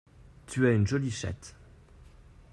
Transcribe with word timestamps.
Tu 0.47 0.65
as 0.67 0.71
une 0.71 0.87
jolie 0.87 1.11
chatte! 1.11 1.55